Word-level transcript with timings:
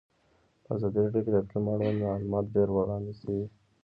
په 0.63 0.69
ازادي 0.75 0.99
راډیو 1.03 1.21
کې 1.25 1.31
د 1.31 1.35
اقلیم 1.41 1.65
اړوند 1.73 1.99
معلومات 2.05 2.45
ډېر 2.55 2.67
وړاندې 2.71 3.13
شوي. 3.19 3.43